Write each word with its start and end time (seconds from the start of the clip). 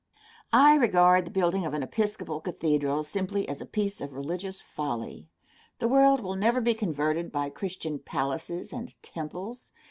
Answer. 0.51 0.63
I 0.65 0.75
regard 0.77 1.25
the 1.25 1.29
building 1.29 1.63
of 1.63 1.75
an 1.75 1.83
Episcopal 1.83 2.41
cathedral 2.41 3.03
simply 3.03 3.47
as 3.47 3.61
a 3.61 3.67
piece 3.67 4.01
of 4.01 4.13
religious 4.13 4.59
folly. 4.59 5.29
The 5.77 5.87
world 5.87 6.21
will 6.21 6.35
never 6.35 6.59
be 6.59 6.73
converted 6.73 7.31
by 7.31 7.51
Christian 7.51 7.99
palaces 7.99 8.73
and 8.73 8.95
temples. 9.03 9.73